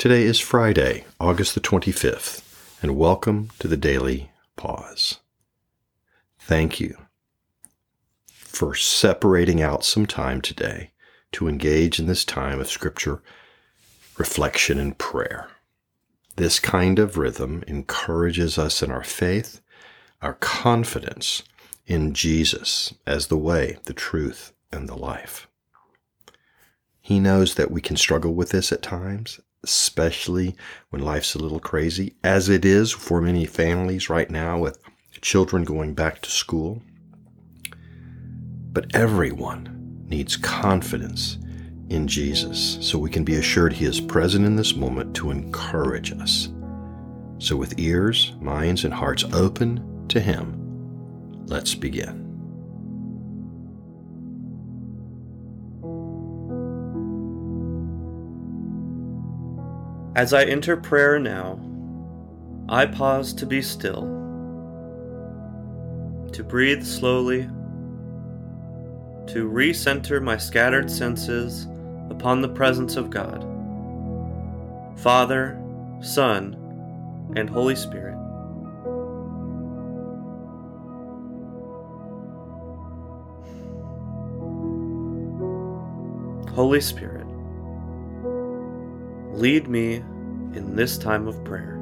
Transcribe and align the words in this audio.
Today 0.00 0.22
is 0.22 0.40
Friday, 0.40 1.04
August 1.20 1.54
the 1.54 1.60
25th, 1.60 2.40
and 2.80 2.96
welcome 2.96 3.50
to 3.58 3.68
the 3.68 3.76
Daily 3.76 4.30
Pause. 4.56 5.18
Thank 6.38 6.80
you 6.80 6.96
for 8.26 8.74
separating 8.74 9.60
out 9.60 9.84
some 9.84 10.06
time 10.06 10.40
today 10.40 10.92
to 11.32 11.48
engage 11.48 11.98
in 11.98 12.06
this 12.06 12.24
time 12.24 12.60
of 12.60 12.70
Scripture, 12.70 13.20
reflection, 14.16 14.78
and 14.78 14.96
prayer. 14.96 15.48
This 16.36 16.58
kind 16.58 16.98
of 16.98 17.18
rhythm 17.18 17.62
encourages 17.66 18.56
us 18.56 18.82
in 18.82 18.90
our 18.90 19.04
faith, 19.04 19.60
our 20.22 20.32
confidence 20.32 21.42
in 21.86 22.14
Jesus 22.14 22.94
as 23.06 23.26
the 23.26 23.36
way, 23.36 23.76
the 23.84 23.92
truth, 23.92 24.54
and 24.72 24.88
the 24.88 24.96
life. 24.96 25.46
He 27.02 27.20
knows 27.20 27.56
that 27.56 27.70
we 27.70 27.82
can 27.82 27.98
struggle 27.98 28.32
with 28.32 28.48
this 28.48 28.72
at 28.72 28.80
times, 28.80 29.40
especially 29.64 30.56
when 30.90 31.02
life's 31.02 31.34
a 31.34 31.38
little 31.38 31.60
crazy, 31.60 32.14
as 32.24 32.48
it 32.48 32.64
is 32.64 32.90
for 32.92 33.20
many 33.20 33.44
families 33.44 34.08
right 34.08 34.30
now 34.30 34.58
with 34.58 34.78
children 35.20 35.64
going 35.64 35.94
back 35.94 36.20
to 36.22 36.30
school. 36.30 36.82
But 38.72 38.94
everyone 38.94 40.04
needs 40.08 40.36
confidence 40.36 41.38
in 41.88 42.06
Jesus 42.06 42.78
so 42.80 42.98
we 42.98 43.10
can 43.10 43.24
be 43.24 43.36
assured 43.36 43.72
He 43.72 43.84
is 43.84 44.00
present 44.00 44.46
in 44.46 44.56
this 44.56 44.74
moment 44.74 45.14
to 45.16 45.30
encourage 45.30 46.12
us. 46.12 46.48
So, 47.38 47.56
with 47.56 47.78
ears, 47.78 48.34
minds, 48.40 48.84
and 48.84 48.94
hearts 48.94 49.24
open 49.32 50.06
to 50.08 50.20
Him, 50.20 51.46
let's 51.46 51.74
begin. 51.74 52.29
As 60.16 60.32
I 60.34 60.42
enter 60.42 60.76
prayer 60.76 61.20
now, 61.20 61.60
I 62.68 62.86
pause 62.86 63.32
to 63.34 63.46
be 63.46 63.62
still, 63.62 64.02
to 66.32 66.42
breathe 66.42 66.84
slowly, 66.84 67.42
to 69.28 69.48
recenter 69.48 70.20
my 70.20 70.36
scattered 70.36 70.90
senses 70.90 71.68
upon 72.10 72.40
the 72.40 72.48
presence 72.48 72.96
of 72.96 73.10
God, 73.10 73.44
Father, 74.98 75.62
Son, 76.00 76.56
and 77.36 77.48
Holy 77.48 77.76
Spirit. 77.76 78.16
Holy 86.52 86.80
Spirit, 86.80 87.19
lead 89.32 89.68
me 89.68 89.96
in 90.54 90.74
this 90.74 90.98
time 90.98 91.26
of 91.28 91.42
prayer. 91.44 91.76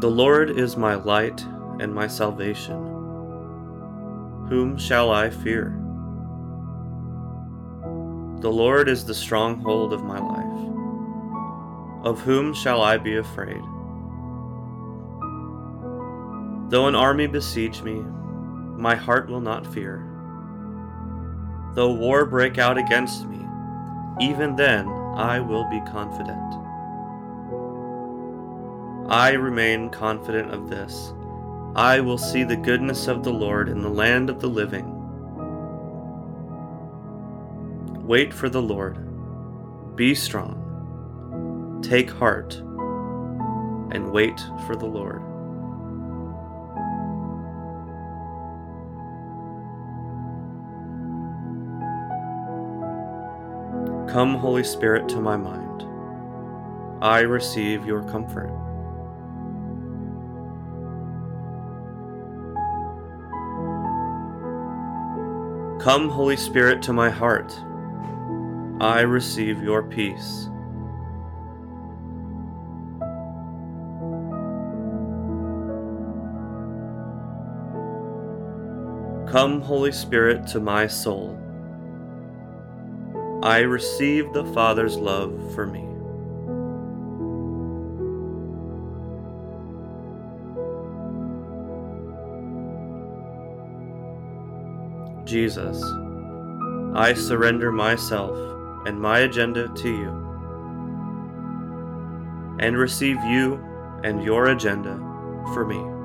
The 0.00 0.10
Lord 0.10 0.48
is 0.50 0.78
my 0.78 0.94
light 0.94 1.44
and 1.78 1.94
my 1.94 2.06
salvation. 2.06 2.86
Whom 4.48 4.78
shall 4.78 5.10
I 5.10 5.28
fear? 5.28 5.76
The 8.40 8.50
Lord 8.50 8.88
is 8.88 9.04
the 9.04 9.14
stronghold 9.14 9.92
of 9.92 10.02
my 10.02 10.18
life. 10.18 10.39
Of 12.02 12.20
whom 12.20 12.54
shall 12.54 12.80
I 12.80 12.96
be 12.96 13.16
afraid? 13.16 13.60
Though 16.70 16.86
an 16.86 16.94
army 16.94 17.26
besiege 17.26 17.82
me, 17.82 18.02
my 18.76 18.94
heart 18.94 19.28
will 19.28 19.40
not 19.40 19.66
fear. 19.66 20.06
Though 21.74 21.92
war 21.92 22.24
break 22.24 22.58
out 22.58 22.78
against 22.78 23.26
me, 23.26 23.44
even 24.20 24.56
then 24.56 24.88
I 24.88 25.40
will 25.40 25.68
be 25.68 25.80
confident. 25.90 26.38
I 29.10 29.32
remain 29.32 29.90
confident 29.90 30.52
of 30.54 30.70
this. 30.70 31.12
I 31.74 32.00
will 32.00 32.18
see 32.18 32.44
the 32.44 32.56
goodness 32.56 33.08
of 33.08 33.24
the 33.24 33.32
Lord 33.32 33.68
in 33.68 33.82
the 33.82 33.88
land 33.88 34.30
of 34.30 34.40
the 34.40 34.48
living. 34.48 34.96
Wait 38.06 38.32
for 38.32 38.48
the 38.48 38.62
Lord. 38.62 38.98
Be 39.96 40.14
strong. 40.14 40.59
Take 41.82 42.10
heart 42.10 42.54
and 43.92 44.12
wait 44.12 44.38
for 44.66 44.76
the 44.76 44.86
Lord. 44.86 45.22
Come, 54.10 54.34
Holy 54.34 54.64
Spirit, 54.64 55.08
to 55.10 55.20
my 55.20 55.36
mind. 55.36 55.84
I 57.02 57.20
receive 57.20 57.86
your 57.86 58.02
comfort. 58.02 58.50
Come, 65.80 66.10
Holy 66.10 66.36
Spirit, 66.36 66.82
to 66.82 66.92
my 66.92 67.08
heart. 67.08 67.58
I 68.80 69.00
receive 69.00 69.62
your 69.62 69.82
peace. 69.82 70.49
Come, 79.30 79.60
Holy 79.60 79.92
Spirit, 79.92 80.48
to 80.48 80.58
my 80.58 80.88
soul. 80.88 81.38
I 83.44 83.60
receive 83.60 84.32
the 84.32 84.44
Father's 84.46 84.96
love 84.96 85.54
for 85.54 85.68
me. 85.68 85.86
Jesus, 95.24 95.80
I 96.96 97.14
surrender 97.14 97.70
myself 97.70 98.36
and 98.84 99.00
my 99.00 99.20
agenda 99.20 99.68
to 99.68 99.88
you, 99.88 100.10
and 102.58 102.76
receive 102.76 103.22
you 103.22 103.64
and 104.02 104.24
your 104.24 104.46
agenda 104.46 104.96
for 105.54 105.64
me. 105.64 105.99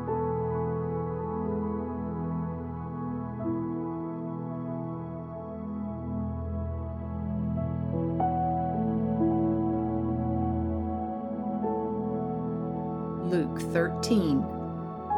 13, 13.75 14.41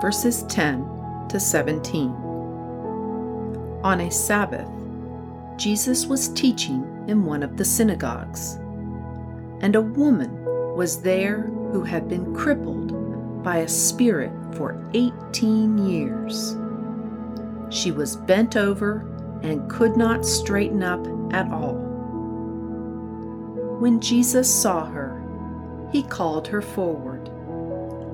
verses 0.01 0.41
10 0.49 1.27
to 1.29 1.39
17. 1.39 2.09
On 3.83 4.01
a 4.01 4.09
Sabbath, 4.09 4.67
Jesus 5.57 6.07
was 6.07 6.29
teaching 6.29 6.83
in 7.07 7.23
one 7.23 7.43
of 7.43 7.55
the 7.55 7.63
synagogues, 7.63 8.55
and 9.61 9.75
a 9.75 9.81
woman 9.81 10.43
was 10.75 11.03
there 11.03 11.41
who 11.71 11.83
had 11.83 12.09
been 12.09 12.33
crippled 12.33 13.43
by 13.43 13.57
a 13.57 13.67
spirit 13.67 14.31
for 14.55 14.83
18 14.95 15.77
years. 15.77 16.57
She 17.69 17.91
was 17.91 18.15
bent 18.15 18.57
over 18.57 19.07
and 19.43 19.69
could 19.69 19.95
not 19.95 20.25
straighten 20.25 20.81
up 20.81 21.05
at 21.31 21.47
all. 21.51 21.75
When 23.79 23.99
Jesus 23.99 24.51
saw 24.51 24.83
her, 24.87 25.23
he 25.91 26.01
called 26.01 26.47
her 26.47 26.63
forward 26.63 27.29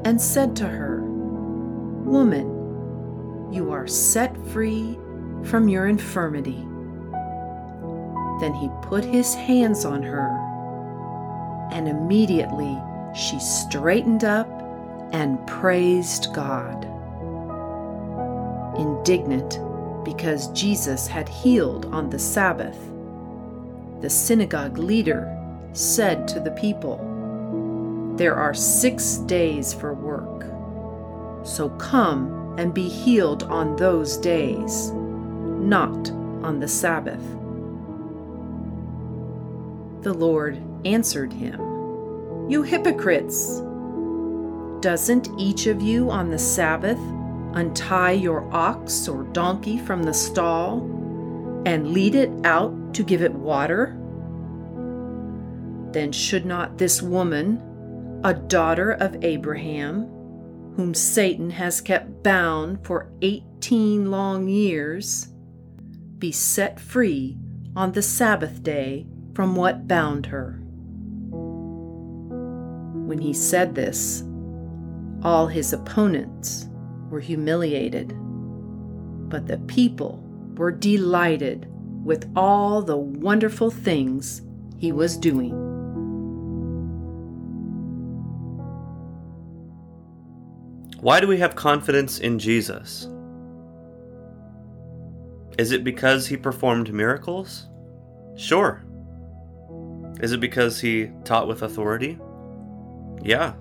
and 0.06 0.22
said 0.22 0.56
to 0.58 0.68
her, 0.68 1.02
Woman, 2.04 3.52
you 3.52 3.72
are 3.72 3.88
set 3.88 4.36
free 4.48 4.98
from 5.44 5.68
your 5.68 5.88
infirmity. 5.88 6.68
Then 8.40 8.54
he 8.54 8.70
put 8.82 9.06
his 9.06 9.34
hands 9.34 9.86
on 9.86 10.04
her, 10.04 10.28
and 11.72 11.88
immediately 11.88 12.78
she 13.16 13.40
straightened 13.40 14.24
up 14.24 14.50
and 15.14 15.46
praised 15.48 16.34
God. 16.34 16.86
Indignant 18.78 19.60
because 20.04 20.48
Jesus 20.50 21.08
had 21.08 21.30
healed 21.30 21.86
on 21.94 22.10
the 22.10 22.20
Sabbath, 22.20 22.78
the 24.02 24.10
synagogue 24.10 24.78
leader 24.78 25.30
said 25.72 26.28
to 26.28 26.40
the 26.40 26.52
people, 26.52 27.13
There 28.16 28.36
are 28.36 28.54
six 28.54 29.18
days 29.18 29.74
for 29.74 29.94
work, 29.94 30.44
so 31.46 31.70
come 31.70 32.56
and 32.58 32.74
be 32.74 32.88
healed 32.88 33.44
on 33.44 33.76
those 33.76 34.18
days 34.18 34.92
not 35.64 36.12
on 36.44 36.60
the 36.60 36.68
Sabbath. 36.68 37.24
The 40.04 40.14
Lord 40.14 40.62
answered 40.86 41.32
him, 41.32 41.60
You 42.50 42.62
hypocrites! 42.62 43.62
Doesn't 44.82 45.30
each 45.40 45.68
of 45.68 45.82
you 45.82 46.12
on 46.12 46.30
the 46.30 46.38
Sabbath 46.38 47.00
untie 47.54 48.12
your 48.12 48.44
ox 48.54 49.08
or 49.08 49.24
donkey 49.24 49.78
from 49.78 50.04
the 50.04 50.14
stall 50.14 50.82
and 51.66 51.94
lead 51.94 52.16
it 52.16 52.32
out 52.44 52.94
to 52.96 53.04
give 53.04 53.22
it 53.22 53.34
water? 53.34 53.98
Then 55.94 56.12
should 56.12 56.46
not 56.46 56.78
this 56.78 57.02
woman, 57.02 57.62
a 58.24 58.34
daughter 58.34 58.92
of 58.94 59.24
Abraham, 59.24 60.04
whom 60.76 60.94
Satan 60.94 61.50
has 61.50 61.82
kept 61.82 62.24
bound 62.24 62.86
for 62.86 63.12
eighteen 63.22 64.10
long 64.10 64.48
years, 64.48 65.28
be 66.18 66.32
set 66.32 66.80
free 66.80 67.38
on 67.76 67.92
the 67.92 68.02
Sabbath 68.02 68.64
day 68.64 69.06
from 69.36 69.56
what 69.56 69.88
bound 69.88 70.26
her? 70.28 70.60
When 73.06 73.20
he 73.20 73.34
said 73.34 73.76
this, 73.76 74.24
all 75.22 75.48
his 75.48 75.74
opponents 75.74 76.68
were 77.10 77.20
humiliated, 77.20 78.14
but 79.30 79.48
the 79.48 79.58
people 79.68 80.24
were 80.56 80.72
delighted 80.72 81.68
with 82.06 82.32
all 82.36 82.82
the 82.82 82.98
wonderful 82.98 83.70
things 83.70 84.42
he 84.78 84.92
was 84.92 85.18
doing. 85.18 85.63
Why 91.04 91.20
do 91.20 91.28
we 91.28 91.38
have 91.40 91.54
confidence 91.54 92.20
in 92.20 92.40
Jesus? 92.40 93.10
Is 95.58 95.74
it 95.74 95.84
because 95.84 96.28
he 96.28 96.38
performed 96.38 96.94
miracles? 96.94 97.68
Sure. 98.38 98.86
Is 100.22 100.32
it 100.32 100.40
because 100.40 100.80
he 100.80 101.12
taught 101.26 101.50
with 101.50 101.62
authority? 101.62 102.18
Yeah. 103.22 103.52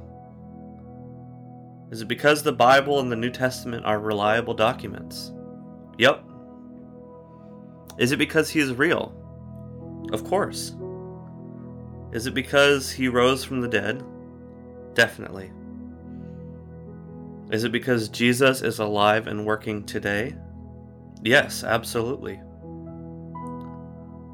Is 1.90 2.02
it 2.02 2.06
because 2.06 2.44
the 2.44 2.52
Bible 2.52 3.00
and 3.00 3.10
the 3.10 3.16
New 3.16 3.30
Testament 3.30 3.84
are 3.84 3.98
reliable 3.98 4.54
documents? 4.54 5.32
Yep. 5.98 6.22
Is 7.98 8.12
it 8.12 8.18
because 8.18 8.50
he 8.50 8.60
is 8.60 8.72
real? 8.72 9.12
Of 10.12 10.22
course. 10.22 10.76
Is 12.12 12.28
it 12.28 12.34
because 12.34 12.92
he 12.92 13.08
rose 13.08 13.42
from 13.42 13.60
the 13.60 13.68
dead? 13.68 14.04
Definitely. 14.94 15.50
Is 17.52 17.64
it 17.64 17.70
because 17.72 18.08
Jesus 18.08 18.62
is 18.62 18.78
alive 18.78 19.26
and 19.26 19.44
working 19.44 19.84
today? 19.84 20.34
Yes, 21.22 21.62
absolutely. 21.62 22.40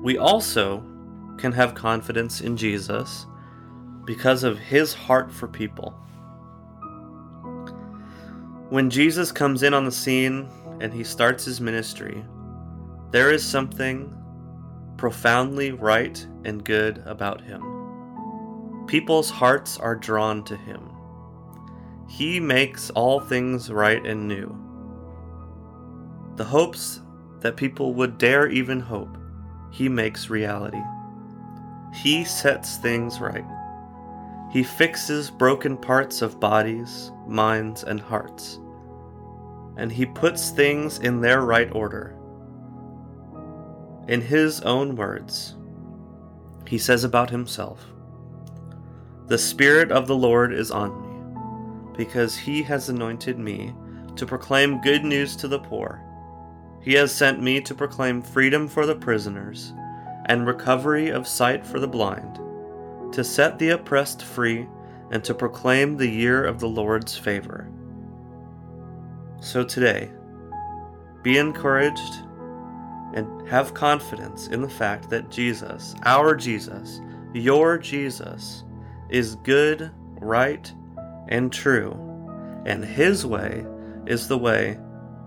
We 0.01 0.19
also 0.19 0.85
can 1.37 1.51
have 1.51 1.75
confidence 1.75 2.41
in 2.41 2.57
Jesus 2.57 3.27
because 4.05 4.45
of 4.45 4.57
his 4.57 4.95
heart 4.95 5.33
for 5.33 5.49
people. 5.49 5.91
When 8.71 8.89
Jesus 8.89 9.33
comes 9.33 9.65
in 9.65 9.75
on 9.75 9.85
the 9.85 9.91
scene 9.91 10.49
and 10.81 10.95
he 10.95 11.03
starts 11.03 11.45
his 11.45 11.61
ministry, 11.61 12.25
there 13.11 13.33
is 13.33 13.45
something 13.45 14.15
profoundly 14.97 15.73
right 15.73 16.25
and 16.45 16.65
good 16.65 17.03
about 17.05 17.41
him. 17.41 18.85
People's 18.87 19.29
hearts 19.29 19.77
are 19.77 19.97
drawn 19.97 20.45
to 20.45 20.57
him. 20.57 20.88
He 22.09 22.41
makes 22.41 22.89
all 22.91 23.21
things 23.21 23.71
right 23.71 24.05
and 24.05 24.27
new. 24.27 24.57
The 26.37 26.45
hopes 26.45 27.01
that 27.41 27.57
people 27.57 27.95
would 27.95 28.17
dare 28.17 28.49
even 28.49 28.81
hope, 28.81 29.17
he 29.71 29.89
makes 29.89 30.31
reality. 30.31 30.83
He 31.93 32.25
sets 32.25 32.77
things 32.77 33.21
right. 33.21 33.45
He 34.51 34.63
fixes 34.63 35.31
broken 35.31 35.77
parts 35.77 36.23
of 36.23 36.41
bodies, 36.41 37.13
minds, 37.27 37.85
and 37.85 38.01
hearts. 38.01 38.59
And 39.77 39.93
he 39.93 40.07
puts 40.07 40.51
things 40.51 40.99
in 40.99 41.21
their 41.21 41.43
right 41.43 41.71
order. 41.73 42.17
In 44.09 44.23
his 44.23 44.63
own 44.63 44.97
words, 44.97 45.57
he 46.67 46.79
says 46.79 47.05
about 47.05 47.29
himself 47.31 47.85
The 49.27 49.39
Spirit 49.39 49.93
of 49.93 50.07
the 50.07 50.17
Lord 50.17 50.55
is 50.55 50.71
on 50.71 51.03
me 51.03 51.08
because 51.99 52.37
he 52.37 52.63
has 52.63 52.89
anointed 52.89 53.39
me 53.41 53.75
to 54.15 54.25
proclaim 54.25 54.81
good 54.81 55.05
news 55.05 55.35
to 55.35 55.49
the 55.49 55.59
poor. 55.59 56.01
He 56.81 56.95
has 56.95 57.13
sent 57.13 57.43
me 57.43 57.61
to 57.61 57.75
proclaim 57.75 58.23
freedom 58.23 58.69
for 58.69 58.87
the 58.87 58.95
prisoners 58.95 59.75
and 60.27 60.47
recovery 60.47 61.11
of 61.11 61.27
sight 61.27 61.67
for 61.67 61.81
the 61.81 61.89
blind, 61.89 62.39
to 63.13 63.25
set 63.25 63.59
the 63.59 63.71
oppressed 63.71 64.23
free, 64.23 64.69
and 65.11 65.25
to 65.25 65.35
proclaim 65.35 65.97
the 65.97 66.09
year 66.09 66.45
of 66.45 66.61
the 66.61 66.69
Lord's 66.69 67.17
favor. 67.17 67.69
So 69.41 69.65
today, 69.65 70.09
be 71.23 71.39
encouraged 71.39 72.23
and 73.15 73.49
have 73.49 73.75
confidence 73.75 74.47
in 74.49 74.63
the 74.63 74.69
fact 74.69 75.11
that 75.11 75.31
Jesus, 75.31 75.97
our 76.05 76.37
Jesus, 76.37 77.01
your 77.33 77.77
Jesus, 77.77 78.63
is 79.09 79.35
good, 79.37 79.91
right, 80.21 80.73
and 81.29 81.53
true, 81.53 81.93
and 82.67 82.85
His 82.85 83.25
way 83.25 83.65
is 84.07 84.29
the 84.29 84.39
way 84.39 84.79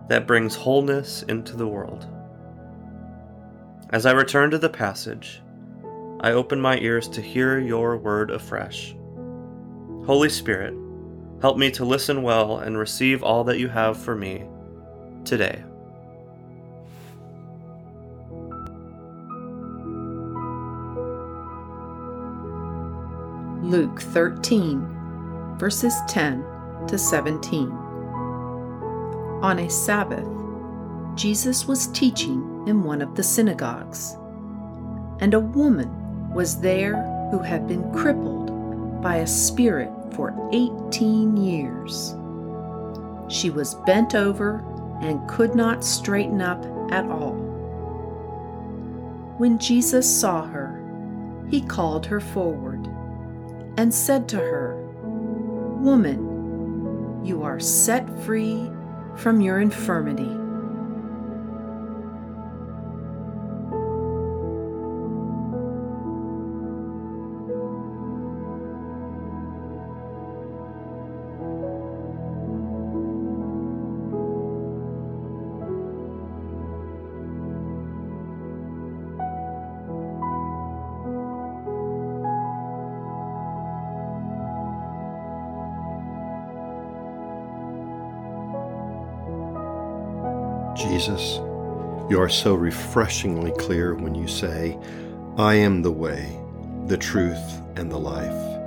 that 0.10 0.28
brings 0.28 0.56
wholeness 0.56 1.24
into 1.24 1.56
the 1.56 1.68
world. 1.68 2.08
As 3.92 4.06
I 4.06 4.12
return 4.12 4.52
to 4.52 4.58
the 4.58 4.70
passage, 4.70 5.42
I 6.22 6.32
open 6.32 6.60
my 6.62 6.78
ears 6.78 7.08
to 7.10 7.22
hear 7.22 7.60
your 7.60 7.98
word 7.98 8.32
afresh. 8.32 8.96
Holy 10.06 10.30
Spirit, 10.30 10.74
help 11.42 11.58
me 11.58 11.72
to 11.72 11.86
listen 11.86 12.24
well 12.24 12.60
and 12.60 12.78
receive 12.78 13.24
all 13.24 13.44
that 13.46 13.60
you 13.60 13.68
have 13.70 13.98
for 13.98 14.16
me 14.16 14.46
today. 15.24 15.64
Luke 23.64 24.02
13 24.02 25.01
verses 25.62 26.02
10 26.08 26.44
to 26.88 26.98
17. 26.98 27.70
On 29.44 29.60
a 29.60 29.70
Sabbath, 29.70 30.28
Jesus 31.16 31.68
was 31.68 31.86
teaching 31.90 32.64
in 32.66 32.84
one 32.84 33.00
of 33.00 33.14
the 33.14 33.22
synagogues, 33.22 34.16
and 35.20 35.36
a 35.36 35.40
woman 35.40 36.34
was 36.34 36.60
there 36.60 36.96
who 37.30 37.38
had 37.38 37.68
been 37.68 37.94
crippled 37.94 39.04
by 39.04 39.18
a 39.18 39.28
spirit 39.28 39.92
for 40.16 40.34
18 40.52 41.38
years. 41.38 42.16
She 43.28 43.52
was 43.52 43.76
bent 43.86 44.16
over 44.16 44.66
and 45.00 45.30
could 45.30 45.54
not 45.54 45.86
straighten 45.86 46.42
up 46.42 46.66
at 46.92 47.06
all. 47.06 47.36
When 49.38 49.60
Jesus 49.60 50.10
saw 50.10 50.44
her, 50.44 50.82
he 51.52 51.62
called 51.62 52.08
her 52.08 52.20
forward 52.20 52.88
and 53.78 53.94
said 53.94 54.28
to 54.30 54.38
her, 54.38 54.81
Woman, 55.82 57.26
you 57.26 57.42
are 57.42 57.60
set 57.60 58.08
free 58.24 58.70
from 59.16 59.42
your 59.42 59.60
infirmity. 59.60 60.41
Jesus, 90.82 91.38
you 92.10 92.20
are 92.20 92.30
so 92.30 92.56
refreshingly 92.56 93.52
clear 93.60 93.94
when 93.94 94.16
you 94.16 94.28
say, 94.28 94.80
I 95.38 95.54
am 95.54 95.84
the 95.84 95.92
way, 95.92 96.40
the 96.88 96.98
truth, 96.98 97.62
and 97.76 97.92
the 97.92 98.00
life. 98.00 98.60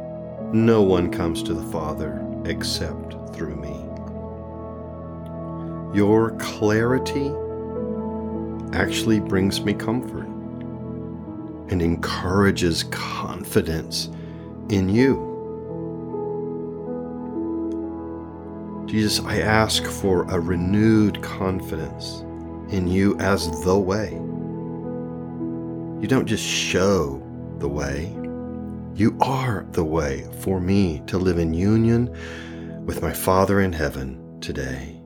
No 0.54 0.80
one 0.82 1.10
comes 1.10 1.42
to 1.42 1.54
the 1.54 1.72
Father 1.72 2.24
except 2.44 3.34
through 3.34 3.56
me. 3.56 3.74
Your 5.96 6.36
clarity 6.38 7.32
actually 8.72 9.18
brings 9.18 9.60
me 9.60 9.74
comfort 9.74 10.28
and 11.70 11.82
encourages 11.82 12.84
confidence 12.84 14.08
in 14.68 14.88
you. 14.88 15.33
Jesus, 18.94 19.18
I 19.24 19.40
ask 19.40 19.82
for 19.82 20.22
a 20.30 20.38
renewed 20.38 21.20
confidence 21.20 22.20
in 22.72 22.86
you 22.86 23.18
as 23.18 23.50
the 23.64 23.76
way. 23.76 24.12
You 26.00 26.06
don't 26.06 26.26
just 26.26 26.46
show 26.46 27.20
the 27.58 27.68
way, 27.68 28.16
You 28.94 29.18
are 29.20 29.66
the 29.72 29.82
way 29.82 30.28
for 30.42 30.60
me 30.60 31.02
to 31.08 31.18
live 31.18 31.38
in 31.38 31.52
union 31.52 32.06
with 32.86 33.02
my 33.02 33.12
Father 33.12 33.62
in 33.62 33.72
heaven 33.72 34.38
today. 34.40 35.02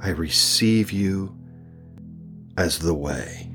I 0.00 0.10
receive 0.10 0.92
you 0.92 1.36
as 2.56 2.78
the 2.78 2.94
way. 2.94 3.50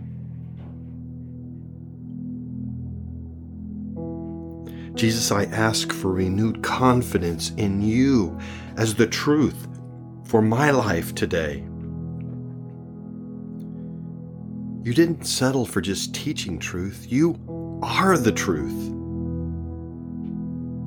Jesus, 4.95 5.31
I 5.31 5.45
ask 5.45 5.93
for 5.93 6.11
renewed 6.11 6.61
confidence 6.63 7.51
in 7.51 7.81
you 7.81 8.37
as 8.77 8.95
the 8.95 9.07
truth 9.07 9.67
for 10.25 10.41
my 10.41 10.71
life 10.71 11.15
today. 11.15 11.63
You 14.83 14.93
didn't 14.93 15.25
settle 15.25 15.65
for 15.65 15.81
just 15.81 16.15
teaching 16.15 16.57
truth, 16.57 17.05
you 17.09 17.37
are 17.83 18.17
the 18.17 18.31
truth. 18.31 18.87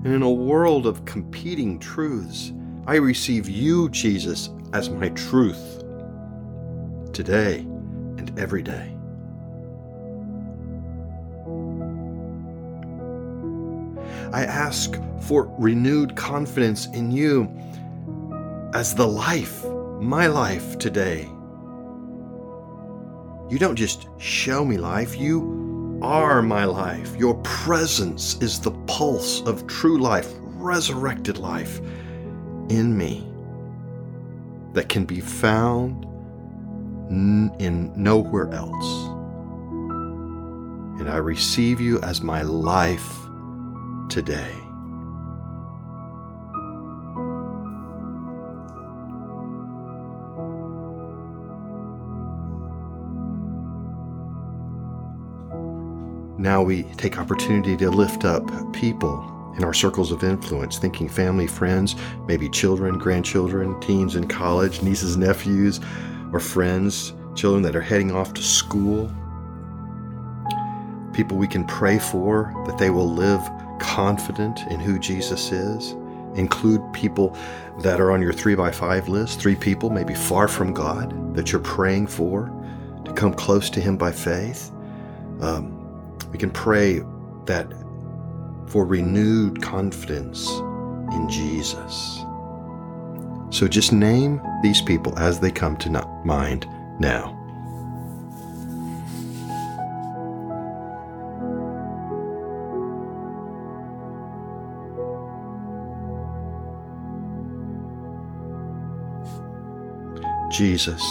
And 0.04 0.14
in 0.14 0.22
a 0.22 0.30
world 0.30 0.86
of 0.86 1.04
competing 1.04 1.78
truths, 1.78 2.52
I 2.86 2.96
receive 2.96 3.48
you, 3.48 3.88
Jesus, 3.90 4.50
as 4.72 4.90
my 4.90 5.10
truth 5.10 5.84
today 7.12 7.60
and 8.18 8.36
every 8.38 8.62
day. 8.62 8.96
I 14.32 14.44
ask 14.44 14.98
for 15.20 15.54
renewed 15.58 16.16
confidence 16.16 16.86
in 16.86 17.10
you 17.10 17.48
as 18.74 18.94
the 18.94 19.06
life, 19.06 19.64
my 20.00 20.26
life 20.26 20.78
today. 20.78 21.28
You 23.50 23.58
don't 23.58 23.76
just 23.76 24.08
show 24.18 24.64
me 24.64 24.78
life, 24.78 25.16
you 25.16 25.98
are 26.02 26.40
my 26.40 26.64
life. 26.64 27.14
Your 27.16 27.34
presence 27.42 28.36
is 28.40 28.58
the 28.58 28.70
pulse 28.86 29.42
of 29.42 29.66
true 29.66 29.98
life, 29.98 30.32
resurrected 30.40 31.36
life 31.36 31.80
in 32.70 32.96
me 32.96 33.28
that 34.72 34.88
can 34.88 35.04
be 35.04 35.20
found 35.20 36.06
in 37.10 37.92
nowhere 37.94 38.50
else. 38.54 39.08
And 40.98 41.10
I 41.10 41.16
receive 41.18 41.78
you 41.80 42.00
as 42.00 42.22
my 42.22 42.40
life 42.40 43.18
today. 44.08 44.62
Now 56.38 56.60
we 56.60 56.82
take 56.96 57.18
opportunity 57.18 57.76
to 57.76 57.88
lift 57.88 58.24
up 58.24 58.44
people 58.72 59.28
in 59.56 59.62
our 59.62 59.72
circles 59.72 60.10
of 60.10 60.24
influence, 60.24 60.76
thinking 60.76 61.08
family, 61.08 61.46
friends, 61.46 61.94
maybe 62.26 62.48
children, 62.48 62.98
grandchildren, 62.98 63.78
teens 63.80 64.16
in 64.16 64.26
college, 64.26 64.82
nieces, 64.82 65.16
nephews, 65.16 65.78
or 66.32 66.40
friends, 66.40 67.12
children 67.36 67.62
that 67.62 67.76
are 67.76 67.80
heading 67.80 68.10
off 68.10 68.34
to 68.34 68.42
school. 68.42 69.08
People 71.12 71.36
we 71.36 71.46
can 71.46 71.64
pray 71.66 71.98
for 71.98 72.52
that 72.66 72.76
they 72.76 72.90
will 72.90 73.08
live 73.08 73.40
confident 73.82 74.60
in 74.70 74.80
who 74.80 74.98
Jesus 74.98 75.52
is. 75.52 75.92
Include 76.34 76.80
people 76.94 77.36
that 77.80 78.00
are 78.00 78.10
on 78.10 78.22
your 78.22 78.32
three 78.32 78.54
by 78.54 78.70
five 78.70 79.08
list, 79.08 79.40
three 79.40 79.56
people 79.56 79.90
maybe 79.90 80.14
far 80.14 80.48
from 80.48 80.72
God 80.72 81.34
that 81.34 81.52
you're 81.52 81.60
praying 81.60 82.06
for 82.06 82.50
to 83.04 83.12
come 83.12 83.34
close 83.34 83.68
to 83.70 83.80
Him 83.80 83.98
by 83.98 84.12
faith. 84.12 84.70
Um, 85.40 85.78
we 86.30 86.38
can 86.38 86.50
pray 86.50 87.02
that 87.44 87.70
for 88.68 88.86
renewed 88.86 89.60
confidence 89.60 90.48
in 91.12 91.28
Jesus. 91.28 92.24
So 93.50 93.68
just 93.68 93.92
name 93.92 94.40
these 94.62 94.80
people 94.80 95.18
as 95.18 95.40
they 95.40 95.50
come 95.50 95.76
to 95.78 95.90
mind 96.24 96.66
now. 96.98 97.41
Jesus, 110.52 111.02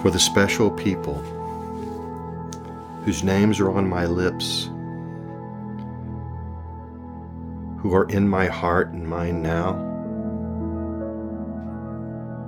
for 0.00 0.10
the 0.10 0.18
special 0.18 0.70
people 0.70 1.22
whose 3.04 3.22
names 3.22 3.60
are 3.60 3.70
on 3.70 3.86
my 3.86 4.06
lips, 4.06 4.70
who 7.78 7.94
are 7.94 8.08
in 8.08 8.26
my 8.26 8.46
heart 8.46 8.88
and 8.88 9.06
mind 9.06 9.42
now. 9.42 9.82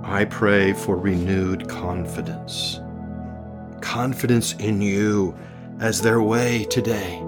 I 0.03 0.25
pray 0.25 0.73
for 0.73 0.97
renewed 0.97 1.69
confidence. 1.69 2.79
Confidence 3.79 4.53
in 4.55 4.81
you 4.81 5.37
as 5.79 6.01
their 6.01 6.21
way 6.21 6.65
today, 6.65 7.21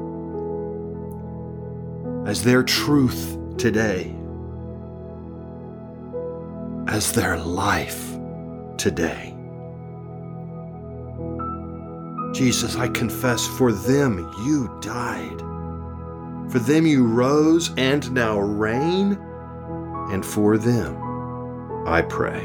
as 2.25 2.43
their 2.43 2.63
truth 2.63 3.37
today, 3.57 4.15
as 6.87 7.11
their 7.13 7.37
life 7.37 8.17
today. 8.81 9.35
Jesus, 12.33 12.75
I 12.75 12.87
confess 12.87 13.45
for 13.45 13.71
them 13.71 14.17
you 14.43 14.75
died. 14.81 15.39
For 16.51 16.57
them 16.57 16.87
you 16.87 17.05
rose 17.05 17.71
and 17.77 18.11
now 18.11 18.39
reign, 18.39 19.19
and 20.11 20.25
for 20.25 20.57
them 20.57 20.97
I 21.87 22.01
pray. 22.01 22.41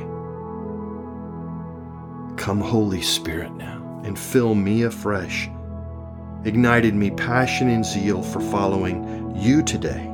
Come, 2.37 2.61
Holy 2.61 3.01
Spirit, 3.01 3.55
now 3.55 3.83
and 4.05 4.19
fill 4.19 4.55
me 4.55 4.83
afresh, 4.83 5.49
ignited 6.45 6.95
me 6.95 7.11
passion 7.13 7.71
and 7.71 7.85
zeal 7.85 8.23
for 8.23 8.41
following 8.41 9.35
you 9.35 9.63
today 9.63 10.07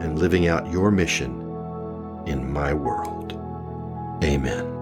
and 0.00 0.18
living 0.18 0.46
out 0.46 0.70
your 0.70 0.90
mission 0.90 1.32
in 2.26 2.50
my 2.50 2.72
world. 2.72 3.32
Amen. 4.22 4.73